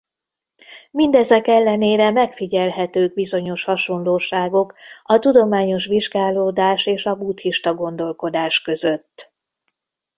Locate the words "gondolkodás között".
7.75-9.33